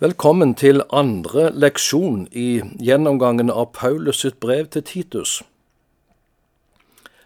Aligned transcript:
Velkommen 0.00 0.52
til 0.54 0.84
andre 0.94 1.48
leksjon 1.50 2.28
i 2.30 2.60
gjennomgangen 2.78 3.48
av 3.50 3.72
Paulus 3.74 4.20
sitt 4.22 4.36
brev 4.38 4.68
til 4.70 4.84
Titus. 4.86 5.32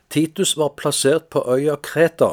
Titus 0.09 0.55
var 0.57 0.71
plassert 0.81 1.27
på 1.29 1.43
øya 1.45 1.75
Kreta, 1.85 2.31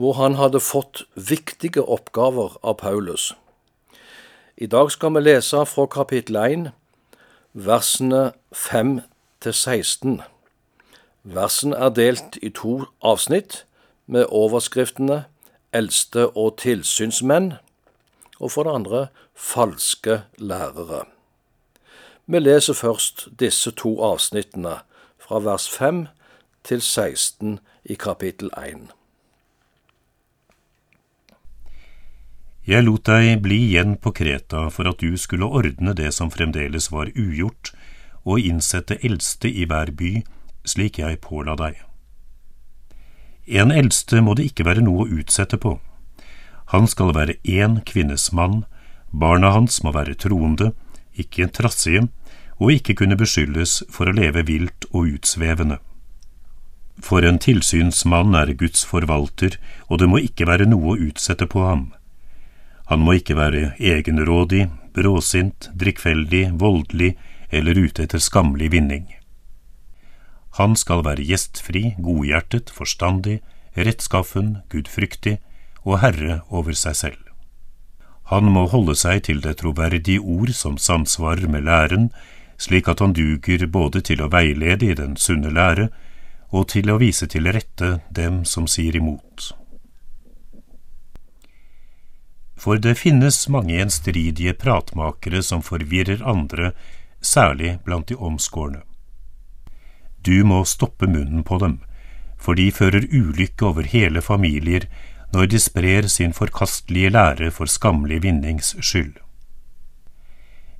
hvor 0.00 0.16
han 0.16 0.38
hadde 0.40 0.62
fått 0.64 1.02
viktige 1.14 1.84
oppgaver 1.84 2.56
av 2.62 2.78
Paulus. 2.80 3.34
I 4.56 4.64
dag 4.64 4.88
skal 4.96 5.12
vi 5.12 5.20
lese 5.26 5.60
fra 5.68 5.84
kapittel 5.92 6.40
1, 6.40 6.64
versene 7.52 8.22
5 8.48 8.94
til 9.44 9.52
16. 9.52 10.22
Versen 11.36 11.76
er 11.76 11.92
delt 11.92 12.40
i 12.40 12.48
to 12.48 12.86
avsnitt, 13.02 13.66
med 14.06 14.24
overskriftene 14.32 15.26
Eldste 15.76 16.30
og 16.32 16.56
tilsynsmenn 16.64 17.52
og 18.40 18.52
for 18.52 18.66
det 18.66 18.74
andre 18.74 19.06
falske 19.34 20.22
lærere. 20.38 21.04
Vi 22.26 22.38
leser 22.38 22.74
først 22.74 23.28
disse 23.40 23.70
to 23.70 23.96
avsnittene, 24.02 24.80
fra 25.18 25.38
vers 25.40 25.68
5 25.68 26.06
til 26.64 26.82
16 26.82 27.58
i 27.84 27.94
kapittel 27.94 28.50
1. 28.56 28.92
Jeg 32.64 32.84
lot 32.84 33.04
deg 33.04 33.42
bli 33.44 33.58
igjen 33.66 33.96
på 34.00 34.12
Kreta 34.16 34.70
for 34.72 34.88
at 34.88 35.00
du 35.00 35.18
skulle 35.20 35.48
ordne 35.48 35.92
det 35.92 36.14
som 36.16 36.30
fremdeles 36.32 36.90
var 36.92 37.12
ugjort, 37.12 37.74
og 38.24 38.40
innsette 38.40 38.96
eldste 39.04 39.50
i 39.52 39.66
hver 39.68 39.92
by, 39.92 40.22
slik 40.64 40.98
jeg 40.98 41.20
påla 41.20 41.58
deg. 41.60 41.76
En 43.44 43.72
eldste 43.72 44.22
må 44.24 44.32
det 44.32 44.48
ikke 44.48 44.64
være 44.64 44.84
noe 44.84 45.04
å 45.04 45.18
utsette 45.20 45.60
på. 45.60 45.76
Han 46.74 46.88
skal 46.90 47.12
være 47.14 47.38
én 47.46 47.78
kvinnes 47.86 48.32
mann, 48.34 48.64
barna 49.14 49.52
hans 49.54 49.78
må 49.86 49.92
være 49.94 50.16
troende, 50.18 50.72
ikke 51.14 51.46
trassige, 51.54 52.08
og 52.58 52.72
ikke 52.74 52.96
kunne 52.98 53.18
beskyldes 53.18 53.84
for 53.94 54.10
å 54.10 54.14
leve 54.16 54.42
vilt 54.48 54.88
og 54.90 55.12
utsvevende. 55.14 55.78
For 56.98 57.22
en 57.26 57.38
tilsynsmann 57.38 58.34
er 58.38 58.50
Guds 58.58 58.82
forvalter, 58.90 59.54
og 59.86 60.02
det 60.02 60.10
må 60.10 60.18
ikke 60.26 60.48
være 60.50 60.66
noe 60.66 60.94
å 60.96 60.98
utsette 61.06 61.46
på 61.50 61.62
ham. 61.62 61.92
Han 62.90 63.06
må 63.06 63.20
ikke 63.20 63.38
være 63.38 63.76
egenrådig, 63.78 64.66
bråsint, 64.98 65.70
drikkfeldig, 65.78 66.48
voldelig 66.58 67.14
eller 67.54 67.78
ute 67.86 68.02
etter 68.02 68.22
skammelig 68.22 68.72
vinning. 68.74 69.06
Han 70.58 70.74
skal 70.78 71.06
være 71.06 71.22
gjestfri, 71.26 71.94
godhjertet, 72.02 72.70
forstandig, 72.74 73.40
rettskaffen, 73.78 74.56
gudfryktig, 74.70 75.38
og 75.84 76.00
herre 76.02 76.40
over 76.48 76.76
seg 76.76 76.96
selv. 76.96 77.20
Han 78.32 78.48
må 78.52 78.64
holde 78.72 78.96
seg 78.96 79.26
til 79.26 79.42
det 79.44 79.58
troverdige 79.60 80.20
ord 80.20 80.54
som 80.56 80.78
samsvarer 80.80 81.48
med 81.50 81.66
læren, 81.68 82.08
slik 82.56 82.88
at 82.88 83.02
han 83.04 83.12
duger 83.12 83.66
både 83.66 84.00
til 84.00 84.22
å 84.24 84.30
veilede 84.32 84.88
i 84.88 84.96
den 84.96 85.18
sunne 85.20 85.52
lære 85.52 85.90
og 86.54 86.70
til 86.72 86.88
å 86.90 86.96
vise 87.02 87.28
til 87.28 87.50
rette 87.52 87.98
dem 88.14 88.44
som 88.48 88.68
sier 88.70 88.96
imot. 88.96 89.52
For 92.56 92.80
det 92.80 92.94
finnes 92.96 93.42
mange 93.52 93.74
gjenstridige 93.74 94.54
pratmakere 94.56 95.42
som 95.44 95.60
forvirrer 95.62 96.22
andre, 96.24 96.72
særlig 97.20 97.78
blant 97.84 98.08
de 98.08 98.16
omskårne. 98.16 98.80
Du 100.24 100.44
må 100.48 100.62
stoppe 100.64 101.08
munnen 101.10 101.42
på 101.44 101.58
dem, 101.60 101.80
for 102.40 102.56
de 102.56 102.70
fører 102.72 103.04
ulykke 103.10 103.66
over 103.68 103.84
hele 103.90 104.22
familier 104.24 104.86
når 105.34 105.50
de 105.50 105.58
sprer 105.60 106.06
sin 106.08 106.32
forkastelige 106.32 107.10
lære 107.10 107.50
for 107.50 107.70
skammelig 107.70 108.22
vinnings 108.22 108.74
skyld. 108.80 109.16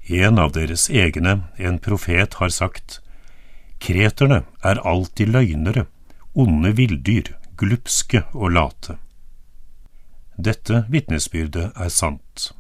En 0.08 0.38
av 0.38 0.52
deres 0.52 0.91
egne, 0.91 1.44
en 1.58 1.78
profet, 1.78 2.34
har 2.34 2.52
sagt, 2.52 3.00
Kreterne 3.81 4.44
er 4.62 4.81
alltid 4.87 5.32
løgnere, 5.32 5.87
onde 6.34 6.72
villdyr, 6.76 7.34
glupske 7.56 8.22
og 8.32 8.53
late. 8.53 8.97
Dette 10.37 10.84
vitnesbyrdet 10.91 11.72
er 11.76 11.88
sant. 11.88 12.53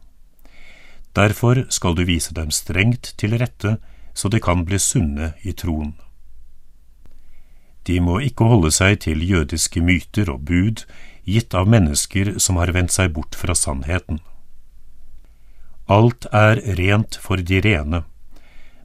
Derfor 1.16 1.64
skal 1.70 1.94
du 1.94 2.04
vise 2.04 2.34
dem 2.34 2.50
strengt 2.50 3.14
til 3.18 3.38
rette, 3.38 3.78
så 4.14 4.28
de 4.28 4.40
kan 4.40 4.64
bli 4.64 4.78
sunne 4.78 5.32
i 5.42 5.52
troen. 5.52 5.94
De 7.86 8.00
må 8.00 8.18
ikke 8.24 8.46
holde 8.48 8.70
seg 8.72 9.00
til 9.04 9.22
jødiske 9.28 9.82
myter 9.84 10.30
og 10.32 10.46
bud, 10.48 10.84
gitt 11.24 11.54
av 11.54 11.68
mennesker 11.68 12.34
som 12.38 12.56
har 12.60 12.72
vendt 12.76 12.92
seg 12.92 13.12
bort 13.16 13.34
fra 13.34 13.54
sannheten. 13.54 14.20
Alt 15.86 16.26
er 16.32 16.60
rent 16.78 17.16
for 17.20 17.36
de 17.36 17.60
rene, 17.64 18.04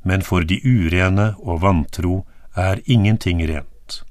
men 0.04 0.24
for 0.24 0.44
de 0.44 0.60
urene 0.64 1.34
og 1.40 1.62
vantro 1.64 2.24
er 2.56 2.82
ingenting 2.86 3.44
rent. 3.48 4.02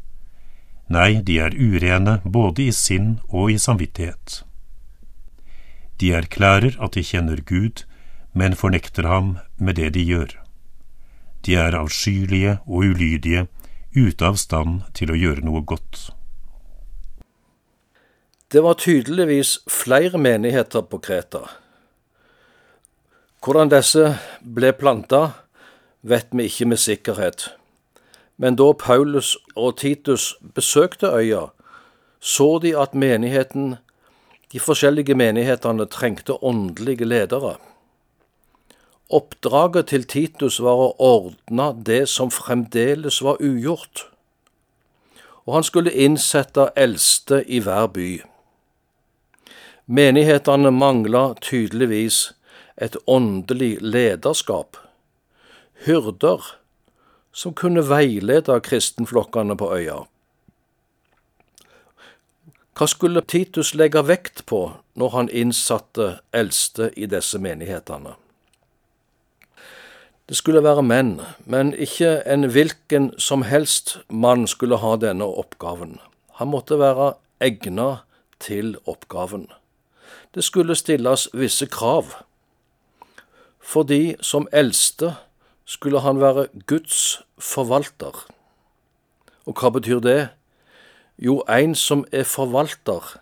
Nei, 0.89 1.21
de 1.21 1.37
er 1.45 1.53
urene 1.53 2.19
både 2.25 2.69
i 2.69 2.73
sinn 2.73 3.19
og 3.29 3.53
i 3.53 3.59
samvittighet. 3.61 4.43
De 6.01 6.15
erklærer 6.17 6.79
at 6.81 6.97
de 6.97 7.05
kjenner 7.05 7.43
Gud, 7.45 7.85
men 8.33 8.57
fornekter 8.57 9.09
ham 9.09 9.37
med 9.59 9.77
det 9.77 9.93
de 9.97 10.05
gjør. 10.05 10.33
De 11.45 11.57
er 11.59 11.77
avskyelige 11.77 12.59
og 12.67 12.95
ulydige, 12.95 13.49
ute 13.97 14.25
av 14.25 14.37
stand 14.39 14.85
til 14.95 15.11
å 15.13 15.19
gjøre 15.19 15.45
noe 15.45 15.65
godt. 15.67 16.09
Det 18.53 18.63
var 18.63 18.75
tydeligvis 18.75 19.59
flere 19.69 20.19
menigheter 20.19 20.81
på 20.81 20.99
Kreta. 20.99 21.43
Hvordan 23.45 23.69
disse 23.69 24.15
ble 24.41 24.71
planta, 24.73 25.19
vet 26.01 26.33
vi 26.33 26.47
ikke 26.49 26.69
med 26.71 26.81
sikkerhet. 26.81 27.51
Men 28.41 28.57
da 28.57 28.71
Paulus 28.73 29.35
og 29.53 29.77
Titus 29.83 30.31
besøkte 30.55 31.11
øya, 31.13 31.51
så 32.21 32.59
de 32.63 32.73
at 32.73 32.95
menigheten, 32.95 33.77
de 34.53 34.61
forskjellige 34.61 35.15
menighetene 35.15 35.85
trengte 35.85 36.39
åndelige 36.45 37.05
ledere. 37.05 37.59
Oppdraget 39.11 39.93
til 39.93 40.09
Titus 40.09 40.57
var 40.65 40.87
å 40.87 40.95
ordne 40.99 41.69
det 41.85 42.09
som 42.09 42.33
fremdeles 42.33 43.21
var 43.23 43.45
ugjort, 43.45 44.09
og 45.45 45.55
han 45.55 45.69
skulle 45.69 45.93
innsette 45.93 46.71
eldste 46.77 47.45
i 47.45 47.61
hver 47.61 47.93
by. 47.93 48.11
Menighetene 49.91 50.69
mangla 50.71 51.35
tydeligvis 51.41 52.35
et 52.77 52.97
åndelig 53.07 53.79
lederskap, 53.81 54.77
hyrder 55.87 56.45
som 57.33 57.55
kunne 57.57 57.81
veilede 57.89 58.59
kristenflokkene 58.61 59.57
på 59.57 59.69
øya. 59.73 60.03
Hva 62.77 62.87
skulle 62.93 63.23
Titus 63.25 63.71
legge 63.75 64.03
vekt 64.05 64.43
på 64.45 64.61
når 64.93 65.15
han 65.15 65.31
innsatte 65.33 66.19
eldste 66.37 66.91
i 66.93 67.09
disse 67.09 67.41
menighetene? 67.41 68.13
Det 70.29 70.37
skulle 70.37 70.61
være 70.67 70.85
menn, 70.85 71.15
men 71.49 71.73
ikke 71.73 72.19
en 72.29 72.45
hvilken 72.53 73.15
som 73.17 73.47
helst 73.49 73.97
mann 74.13 74.45
skulle 74.45 74.83
ha 74.85 74.93
denne 75.01 75.25
oppgaven. 75.25 75.97
Han 76.37 76.53
måtte 76.53 76.77
være 76.77 77.15
egna 77.41 77.89
til 78.37 78.77
oppgaven 78.85 79.49
det 80.35 80.45
skulle 80.45 80.75
stilles 80.75 81.29
visse 81.33 81.67
krav. 81.67 82.05
Fordi 83.61 84.17
som 84.21 84.49
eldste 84.53 85.15
skulle 85.65 86.01
han 86.01 86.21
være 86.21 86.47
Guds 86.67 87.23
forvalter. 87.39 88.27
Og 89.47 89.55
hva 89.61 89.71
betyr 89.71 90.01
det? 90.01 90.29
Jo, 91.19 91.41
en 91.49 91.75
som 91.75 92.05
er 92.13 92.25
forvalter, 92.25 93.19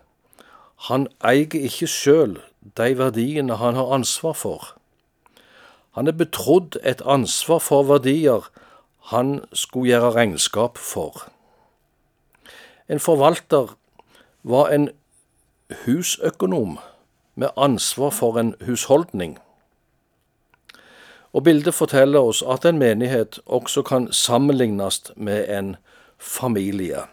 han 0.87 1.07
eier 1.25 1.55
ikke 1.57 1.87
sjøl 1.89 2.37
de 2.77 2.93
verdiene 2.97 3.57
han 3.57 3.75
har 3.75 3.93
ansvar 3.93 4.35
for. 4.37 4.73
Han 5.97 6.07
er 6.07 6.13
betrodd 6.13 6.77
et 6.83 7.01
ansvar 7.01 7.59
for 7.63 7.87
verdier 7.89 8.45
han 9.09 9.39
skulle 9.53 9.89
gjøre 9.89 10.13
regnskap 10.13 10.77
for. 10.77 11.25
En 12.87 12.99
forvalter 12.99 13.73
var 14.43 14.69
en 14.69 14.89
husøkonom 15.85 16.77
med 17.35 17.49
ansvar 17.57 18.09
for 18.09 18.39
en 18.39 18.55
husholdning. 18.65 19.37
Og 21.33 21.43
bildet 21.43 21.73
forteller 21.73 22.19
oss 22.19 22.43
at 22.47 22.65
en 22.65 22.79
menighet 22.79 23.39
også 23.45 23.81
kan 23.81 24.11
sammenlignes 24.11 25.11
med 25.15 25.45
en 25.57 25.75
familie. 26.17 27.03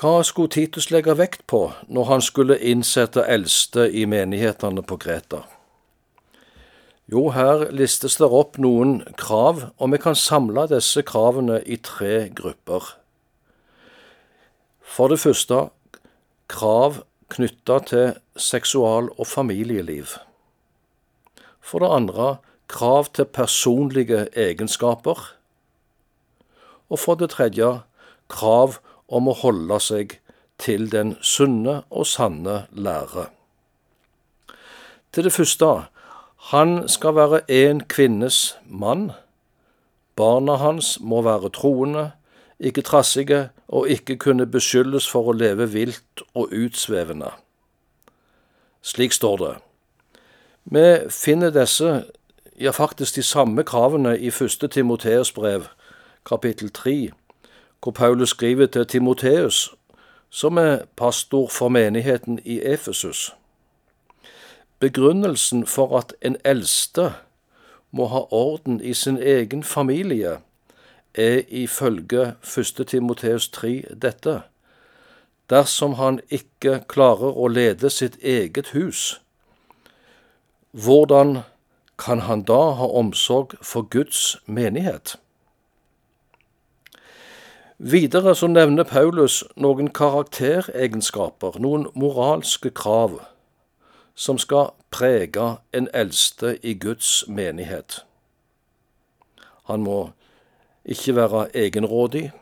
Hva 0.00 0.22
skulle 0.22 0.50
Titus 0.50 0.90
legge 0.90 1.14
vekt 1.18 1.46
på 1.46 1.72
når 1.88 2.04
han 2.04 2.22
skulle 2.24 2.58
innsette 2.58 3.22
eldste 3.28 3.86
i 3.92 4.04
menighetene 4.04 4.82
på 4.82 4.96
Kreta? 4.96 5.44
Jo, 7.12 7.28
her 7.28 7.68
listes 7.70 8.16
det 8.16 8.26
opp 8.26 8.56
noen 8.58 9.02
krav, 9.20 9.68
og 9.76 9.92
vi 9.92 10.00
kan 10.00 10.16
samle 10.16 10.64
disse 10.70 11.02
kravene 11.04 11.60
i 11.66 11.76
tre 11.76 12.30
grupper. 12.34 12.82
For 14.82 15.12
det 15.12 15.20
første 15.20 15.68
krav 16.52 17.02
knytta 17.32 17.78
til 17.88 18.14
seksual- 18.36 19.10
og 19.18 19.26
familieliv. 19.26 20.06
For 21.60 21.78
det 21.80 21.90
andre 21.90 22.36
krav 22.68 23.12
til 23.14 23.24
personlige 23.24 24.26
egenskaper. 24.36 25.32
Og 26.90 26.98
for 26.98 27.14
det 27.14 27.30
tredje 27.30 27.80
krav 28.28 28.78
om 29.08 29.28
å 29.28 29.36
holde 29.36 29.78
seg 29.80 30.18
til 30.58 30.88
den 30.92 31.16
sunne 31.20 31.82
og 31.90 32.06
sanne 32.06 32.66
lære. 32.72 33.28
Til 35.12 35.28
det 35.28 35.32
første 35.32 35.72
han 36.52 36.88
skal 36.88 37.14
være 37.14 37.44
en 37.52 37.84
kvinnes 37.86 38.56
mann. 38.64 39.12
Barna 40.16 40.56
hans 40.58 40.98
må 41.00 41.22
være 41.22 41.52
troende, 41.54 42.10
ikke 42.62 42.82
trassige 42.82 43.48
og 43.68 43.88
ikke 43.88 44.16
kunne 44.16 44.46
beskyldes 44.46 45.08
for 45.10 45.28
å 45.28 45.36
leve 45.36 45.66
vilt 45.72 46.22
og 46.34 46.52
utsvevende. 46.54 47.32
Slik 48.82 49.12
står 49.12 49.36
det. 49.36 49.54
Vi 50.64 50.86
finner 51.10 51.50
disse, 51.50 52.04
ja 52.60 52.70
faktisk 52.70 53.16
de 53.16 53.22
samme 53.22 53.64
kravene 53.64 54.18
i 54.18 54.30
første 54.30 54.68
Timoteus 54.68 55.32
brev, 55.32 55.66
kapittel 56.26 56.70
3, 56.70 57.10
hvor 57.82 57.92
Paulus 57.92 58.28
skriver 58.28 58.66
til 58.66 58.86
Timoteus, 58.86 59.74
som 60.30 60.56
er 60.56 60.84
pastor 60.96 61.48
for 61.48 61.68
menigheten 61.68 62.38
i 62.44 62.60
Efesus. 62.62 63.34
Begrunnelsen 64.78 65.66
for 65.66 65.98
at 65.98 66.14
en 66.22 66.36
eldste 66.44 67.12
må 67.90 68.06
ha 68.06 68.22
orden 68.30 68.80
i 68.80 68.94
sin 68.94 69.18
egen 69.18 69.64
familie, 69.64 70.38
er 71.14 71.42
ifølge 71.48 72.34
1. 72.58 72.86
Timoteus 72.86 73.48
3 73.48 73.84
dette. 74.02 74.40
Dersom 75.50 75.94
han 75.94 76.20
ikke 76.30 76.80
klarer 76.88 77.36
å 77.36 77.48
lede 77.48 77.90
sitt 77.90 78.16
eget 78.22 78.72
hus, 78.72 79.20
hvordan 80.72 81.42
kan 81.98 82.24
han 82.24 82.42
da 82.42 82.72
ha 82.78 82.86
omsorg 82.86 83.58
for 83.60 83.82
Guds 83.82 84.38
menighet? 84.46 85.16
Videre 87.78 88.34
så 88.34 88.46
nevner 88.46 88.84
Paulus 88.84 89.42
noen 89.56 89.90
karakteregenskaper, 89.90 91.58
noen 91.58 91.88
moralske 91.98 92.70
krav, 92.70 93.18
som 94.14 94.38
skal 94.38 94.70
prege 94.94 95.56
en 95.74 95.88
eldste 95.92 96.56
i 96.62 96.74
Guds 96.78 97.24
menighet. 97.28 98.04
Han 99.66 99.82
må 99.82 100.12
ikke 100.84 101.14
være 101.16 101.44
egenrådig, 101.54 102.32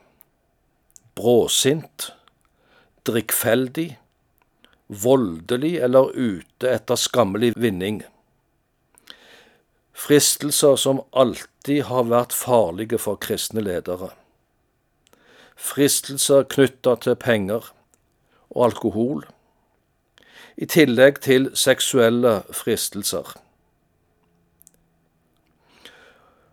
bråsint, 1.15 2.13
drikkfeldig, 3.07 3.99
voldelig 4.89 5.77
eller 5.85 6.13
ute 6.15 6.71
etter 6.71 6.99
skammelig 6.99 7.53
vinning. 7.57 8.03
Fristelser 9.93 10.77
som 10.81 11.03
alltid 11.13 11.85
har 11.91 12.09
vært 12.09 12.33
farlige 12.33 12.99
for 12.99 13.21
kristne 13.21 13.61
ledere. 13.61 14.15
Fristelser 15.61 16.47
knytta 16.49 16.97
til 17.05 17.19
penger 17.21 17.69
og 18.51 18.65
alkohol, 18.71 19.27
i 20.57 20.67
tillegg 20.69 21.21
til 21.25 21.51
seksuelle 21.57 22.41
fristelser. 22.53 23.29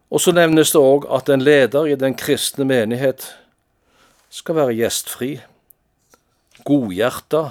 Og 0.09 0.21
så 0.24 0.31
nevnes 0.31 0.71
det 0.71 0.80
òg 0.80 1.07
at 1.12 1.30
en 1.30 1.44
leder 1.44 1.89
i 1.92 1.95
den 2.00 2.15
kristne 2.15 2.65
menighet 2.68 3.25
skal 4.31 4.56
være 4.56 4.75
gjestfri, 4.77 5.31
godhjerta, 6.68 7.50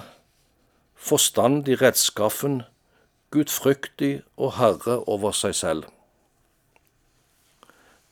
forstandig 0.96 1.80
rettskaffen, 1.82 2.62
gudfryktig 3.30 4.22
og 4.36 4.56
herre 4.56 5.02
over 5.08 5.36
seg 5.36 5.54
selv. 5.54 5.84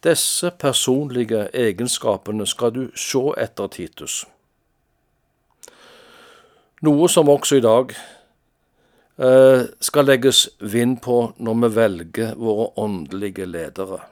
Disse 0.04 0.50
personlige 0.60 1.46
egenskapene 1.56 2.46
skal 2.46 2.74
du 2.74 2.82
se 2.96 3.22
etter 3.40 3.70
Titus. 3.72 4.24
Noe 6.84 7.08
som 7.08 7.30
også 7.32 7.56
i 7.56 7.64
dag 7.64 7.94
eh, 9.16 9.62
skal 9.80 10.10
legges 10.10 10.48
vind 10.60 10.98
på 11.00 11.30
når 11.40 11.62
vi 11.62 11.70
velger 11.78 12.34
våre 12.36 12.66
åndelige 12.84 13.46
ledere. 13.48 14.02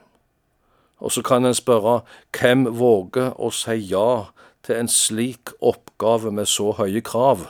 Og 1.03 1.11
så 1.11 1.21
kan 1.21 1.45
en 1.45 1.55
spørre 1.55 1.99
hvem 2.31 2.63
våger 2.79 3.33
å 3.35 3.51
si 3.51 3.75
ja 3.91 4.31
til 4.63 4.79
en 4.79 4.87
slik 4.87 5.51
oppgave 5.59 6.31
med 6.31 6.47
så 6.47 6.71
høye 6.77 7.01
krav? 7.03 7.43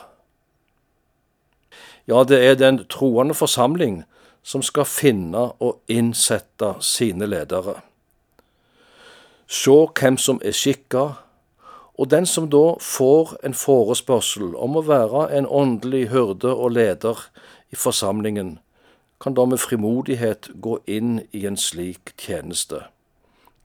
Ja, 2.10 2.24
det 2.26 2.40
er 2.42 2.58
den 2.58 2.82
troende 2.90 3.34
forsamling 3.34 4.02
som 4.42 4.62
skal 4.62 4.84
finne 4.90 5.52
og 5.62 5.78
innsette 5.88 6.74
sine 6.82 7.30
ledere. 7.30 7.78
Se 9.46 9.76
hvem 10.00 10.18
som 10.18 10.40
er 10.44 10.52
skikka, 10.52 11.04
og 11.94 12.10
den 12.10 12.26
som 12.26 12.48
da 12.50 12.74
får 12.82 13.36
en 13.46 13.54
forespørsel 13.54 14.56
om 14.58 14.74
å 14.76 14.82
være 14.82 15.28
en 15.38 15.46
åndelig 15.46 16.08
hyrde 16.10 16.50
og 16.50 16.74
leder 16.74 17.22
i 17.70 17.78
forsamlingen, 17.78 18.58
kan 19.22 19.38
da 19.38 19.46
med 19.46 19.62
frimodighet 19.62 20.50
gå 20.60 20.80
inn 20.90 21.20
i 21.30 21.46
en 21.46 21.56
slik 21.56 22.16
tjeneste 22.18 22.82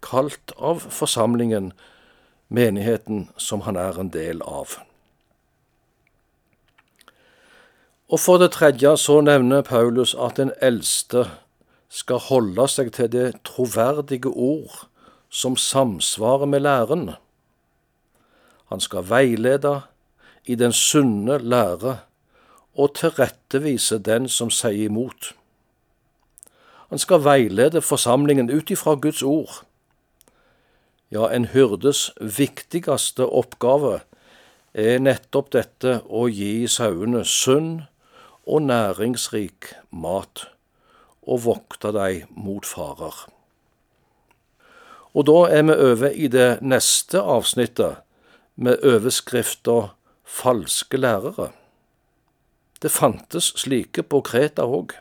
kalt 0.01 0.51
av 0.57 0.86
forsamlingen, 0.90 1.74
menigheten 2.48 3.28
som 3.38 3.62
han 3.62 3.78
er 3.78 4.00
en 4.00 4.10
del 4.13 4.42
av. 4.42 4.80
Og 8.10 8.19
for 8.19 8.42
det 8.42 8.51
tredje 8.56 8.96
så 8.98 9.19
nevner 9.22 9.62
Paulus 9.62 10.16
at 10.18 10.40
den 10.42 10.51
eldste 10.66 11.28
skal 11.94 12.22
holde 12.30 12.66
seg 12.69 12.92
til 12.98 13.12
det 13.13 13.28
troverdige 13.46 14.30
ord 14.30 14.86
som 15.30 15.57
samsvarer 15.57 16.50
med 16.50 16.66
læren. 16.66 17.10
Han 18.69 18.81
skal 18.81 19.06
veilede 19.10 19.81
i 20.45 20.56
den 20.56 20.74
sunne 20.74 21.38
lære 21.38 22.00
og 22.74 22.95
tilrettevise 22.98 24.00
den 24.00 24.30
som 24.30 24.50
sier 24.50 24.90
imot. 24.90 25.34
Han 26.90 26.98
skal 26.98 27.24
veilede 27.24 27.81
forsamlingen 27.81 28.50
ut 28.50 28.72
ifra 28.74 28.95
Guds 28.95 29.22
ord 29.22 29.62
ja, 31.10 31.30
en 31.34 31.50
hyrdes 31.54 32.10
viktigste 32.22 33.26
oppgave 33.26 34.00
er 34.78 35.00
nettopp 35.02 35.52
dette 35.56 36.00
å 36.06 36.28
gi 36.30 36.68
sauene 36.70 37.24
sunn 37.26 37.72
og 38.50 38.66
næringsrik 38.68 39.74
mat, 39.90 40.45
og 41.26 41.44
vokte 41.45 41.92
dem 41.94 42.30
mot 42.38 42.66
farer. 42.66 43.26
Og 45.18 45.26
da 45.26 45.40
er 45.50 45.66
vi 45.66 45.76
over 45.90 46.14
i 46.14 46.30
det 46.30 46.60
neste 46.62 47.22
avsnittet, 47.22 48.06
med 48.60 48.83
overskrifta 48.83 49.94
Falske 50.30 50.98
lærere. 51.00 51.48
Det 52.81 52.92
fantes 52.92 53.48
slike 53.57 54.04
på 54.04 54.19
Kreta 54.22 54.68
òg. 54.68 54.92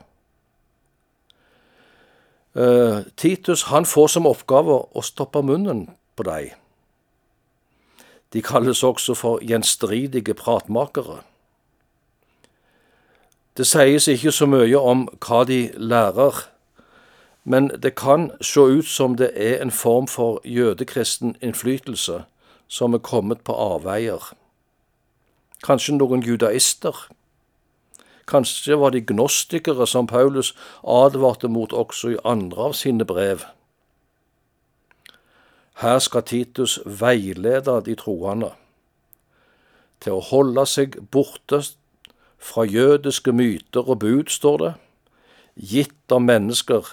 Uh, 2.57 3.05
Titus 3.19 3.67
han 3.69 3.85
får 3.85 4.15
som 4.15 4.25
oppgave 4.25 4.79
å 4.89 5.03
stoppe 5.05 5.43
munnen 5.45 5.83
på 6.19 6.27
dem. 6.27 6.51
De 8.33 8.41
kalles 8.45 8.83
også 8.83 9.15
for 9.15 9.39
gjenstridige 9.41 10.35
pratmakere. 10.37 11.21
Det 13.57 13.67
sies 13.67 14.07
ikke 14.07 14.31
så 14.31 14.45
mye 14.47 14.79
om 14.79 15.07
hva 15.25 15.41
de 15.47 15.61
lærer, 15.75 16.43
men 17.43 17.71
det 17.83 17.95
kan 17.95 18.29
se 18.41 18.61
ut 18.61 18.87
som 18.87 19.15
det 19.17 19.31
er 19.35 19.61
en 19.63 19.71
form 19.71 20.07
for 20.07 20.41
jødekristen 20.45 21.35
innflytelse 21.41 22.23
som 22.67 22.93
er 22.93 23.03
kommet 23.03 23.41
på 23.41 23.55
avveier. 23.55 24.31
Kanskje 25.65 25.97
noen 25.97 26.23
judaister? 26.23 26.95
Kanskje 28.29 28.77
var 28.79 28.93
de 28.93 29.01
gnostikere 29.01 29.87
som 29.87 30.07
Paulus 30.07 30.53
advarte 30.83 31.49
mot 31.49 31.73
også 31.73 32.13
i 32.13 32.21
andre 32.23 32.69
av 32.69 32.77
sine 32.77 33.05
brev. 33.05 33.41
Her 35.79 35.99
skal 35.99 36.23
Titus 36.23 36.79
veilede 36.85 37.81
de 37.85 37.95
troende 37.95 38.51
til 40.03 40.15
å 40.15 40.23
holde 40.23 40.65
seg 40.67 40.97
borte 41.11 41.61
fra 42.39 42.63
jødiske 42.67 43.31
myter 43.31 43.87
og 43.87 43.99
bud, 43.99 44.31
står 44.31 44.57
det, 44.63 44.73
gitt 45.55 46.11
av 46.11 46.23
mennesker 46.23 46.87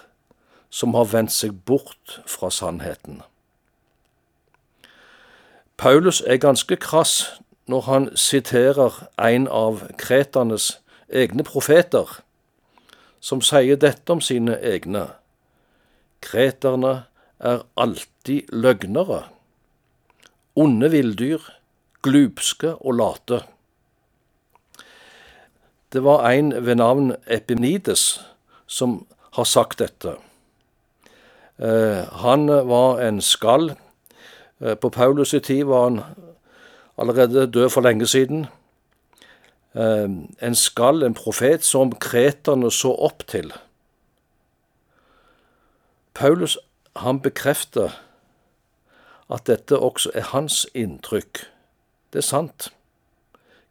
som 0.70 0.94
har 0.94 1.10
vendt 1.10 1.34
seg 1.34 1.54
bort 1.66 2.20
fra 2.30 2.50
sannheten. 2.50 3.22
Paulus 5.76 6.22
er 6.26 6.38
ganske 6.42 6.76
krass 6.76 7.40
når 7.66 7.82
han 7.90 8.08
siterer 8.16 9.02
en 9.18 9.48
av 9.50 9.82
kreternes 9.98 10.76
egne 11.10 11.42
profeter, 11.46 12.06
som 13.20 13.42
sier 13.42 13.78
dette 13.82 14.12
om 14.12 14.22
sine 14.22 14.56
egne. 14.62 15.08
Kreterne 16.22 17.06
er 17.38 17.64
alltid 17.76 18.52
løgnere, 18.52 19.24
onde 20.56 20.90
villdyr, 20.90 21.42
glupske 22.02 22.74
og 22.74 22.94
late. 22.94 23.42
Det 25.92 26.04
var 26.04 26.30
en 26.30 26.52
ved 26.66 26.74
navn 26.74 27.14
Epimnides 27.26 28.20
som 28.66 29.06
har 29.36 29.44
sagt 29.44 29.78
dette. 29.78 30.16
Eh, 31.58 32.04
han 32.22 32.46
var 32.48 33.00
en 33.00 33.20
skall. 33.20 33.74
Eh, 34.60 34.74
på 34.74 34.90
Paulus' 34.90 35.36
i 35.36 35.40
tid 35.40 35.64
var 35.64 35.84
han 35.84 36.00
allerede 36.98 37.46
død 37.46 37.70
for 37.70 37.80
lenge 37.80 38.06
siden. 38.06 38.46
Eh, 39.74 40.08
en 40.42 40.54
skall, 40.54 41.02
en 41.02 41.14
profet, 41.14 41.64
som 41.64 41.92
kreterne 41.92 42.70
så 42.70 42.92
opp 42.92 43.26
til. 43.26 43.52
Paulus 46.14 46.58
han 47.02 47.20
bekrefter 47.20 47.94
at 49.32 49.46
dette 49.50 49.78
også 49.78 50.12
er 50.14 50.30
hans 50.32 50.64
inntrykk. 50.74 51.46
Det 52.12 52.22
er 52.22 52.26
sant. 52.26 52.68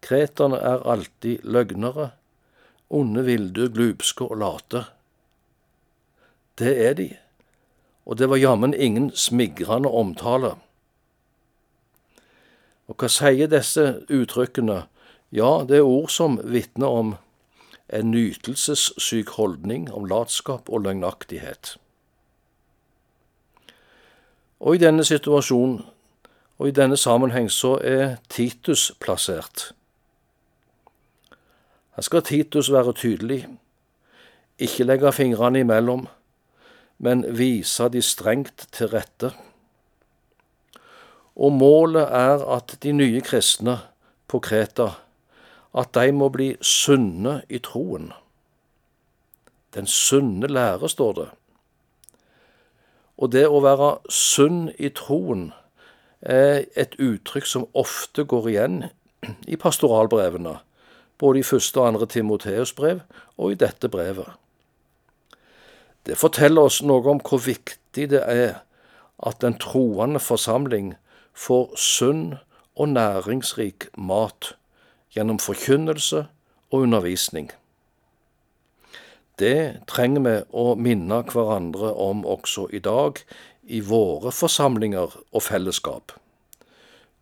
Kreterne 0.06 0.60
er 0.60 0.84
alltid 0.86 1.44
løgnere, 1.44 2.12
onde, 2.90 3.24
vilde, 3.26 3.70
glupske 3.74 4.28
og 4.28 4.38
late. 4.38 4.84
Det 6.60 6.74
er 6.88 6.94
de, 6.94 7.10
og 8.06 8.20
det 8.20 8.30
var 8.30 8.38
jammen 8.38 8.74
ingen 8.74 9.10
smigrende 9.16 9.90
omtale. 9.90 10.54
Og 12.86 13.00
hva 13.02 13.10
sier 13.10 13.50
disse 13.50 13.86
uttrykkene? 14.14 14.84
Ja, 15.34 15.66
det 15.66 15.80
er 15.80 15.90
ord 15.90 16.12
som 16.14 16.38
vitner 16.44 16.88
om 16.88 17.16
en 17.90 18.12
nytelsessyk 18.12 19.34
holdning, 19.40 19.90
om 19.94 20.06
latskap 20.06 20.70
og 20.70 20.86
løgnaktighet. 20.86 21.76
Og 24.66 24.76
i 24.76 24.82
denne 24.82 25.06
situasjonen 25.06 25.84
og 26.58 26.68
i 26.68 26.74
denne 26.74 26.98
sammenheng 26.98 27.50
så 27.52 27.76
er 27.84 28.16
Titus 28.32 28.92
plassert. 29.00 29.74
Her 31.96 32.04
skal 32.04 32.24
Titus 32.24 32.72
være 32.72 32.94
tydelig, 32.94 33.46
ikke 34.60 34.88
legge 34.88 35.12
fingrene 35.14 35.62
imellom, 35.64 36.08
men 36.98 37.26
vise 37.38 37.90
de 37.92 38.02
strengt 38.02 38.68
til 38.72 38.88
rette. 38.88 39.32
Og 41.36 41.52
målet 41.52 42.08
er 42.08 42.44
at 42.56 42.78
de 42.84 42.92
nye 42.96 43.22
kristne 43.22 43.78
på 44.28 44.40
Kreta, 44.40 44.90
at 45.76 45.92
de 45.94 46.12
må 46.16 46.30
bli 46.32 46.54
sunne 46.64 47.42
i 47.50 47.60
troen. 47.60 48.14
Den 49.76 49.88
sunne 49.88 50.48
lære, 50.48 50.90
står 50.90 51.14
det. 51.20 51.28
Og 53.18 53.32
det 53.32 53.46
å 53.48 53.62
være 53.64 53.96
sunn 54.12 54.70
i 54.78 54.90
troen 54.92 55.50
er 56.22 56.66
et 56.76 56.96
uttrykk 57.00 57.48
som 57.48 57.68
ofte 57.78 58.26
går 58.28 58.50
igjen 58.52 58.80
i 59.48 59.58
pastoralbrevene, 59.60 60.58
både 61.18 61.40
i 61.40 61.48
første 61.48 61.80
og 61.80 61.88
andre 61.94 62.10
Timoteus 62.12 62.74
brev 62.76 63.02
og 63.38 63.54
i 63.54 63.60
dette 63.60 63.90
brevet. 63.92 64.28
Det 66.06 66.18
forteller 66.20 66.68
oss 66.68 66.82
noe 66.86 67.02
om 67.10 67.22
hvor 67.24 67.42
viktig 67.42 68.10
det 68.12 68.22
er 68.22 68.60
at 69.26 69.40
den 69.42 69.56
troende 69.62 70.20
forsamling 70.20 70.94
får 71.34 71.72
sunn 71.80 72.26
og 72.76 72.92
næringsrik 72.92 73.88
mat 73.98 74.54
gjennom 75.16 75.40
forkynnelse 75.40 76.26
og 76.72 76.82
undervisning. 76.82 77.50
Det 79.40 79.84
trenger 79.92 80.24
vi 80.24 80.36
å 80.56 80.76
minne 80.80 81.20
hverandre 81.28 81.92
om 82.00 82.24
også 82.24 82.70
i 82.72 82.80
dag 82.80 83.20
i 83.68 83.82
våre 83.84 84.32
forsamlinger 84.32 85.18
og 85.32 85.44
fellesskap. 85.44 86.14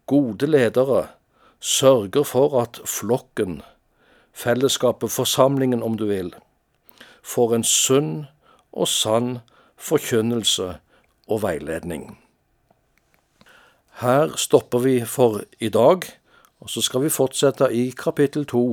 Gode 0.06 0.50
ledere 0.50 1.08
sørger 1.64 2.28
for 2.28 2.60
at 2.62 2.82
flokken, 2.86 3.62
fellesskapet, 4.34 5.12
forsamlingen 5.12 5.84
om 5.84 5.98
du 5.98 6.06
vil, 6.10 6.34
får 7.24 7.56
en 7.56 7.64
sunn 7.64 8.14
og 8.74 8.90
sann 8.92 9.40
forkynnelse 9.80 10.74
og 11.28 11.44
veiledning. 11.44 12.18
Her 14.04 14.36
stopper 14.38 14.84
vi 14.84 14.98
for 15.06 15.44
i 15.60 15.70
dag, 15.70 16.06
og 16.60 16.70
så 16.70 16.82
skal 16.82 17.06
vi 17.06 17.14
fortsette 17.14 17.70
i 17.74 17.92
kapittel 17.98 18.46
to 18.50 18.66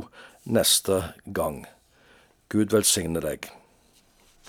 neste 0.45 1.03
gang. 1.33 1.65
Gud 2.51 2.73
velsigne 2.75 3.21
deg. 3.23 3.60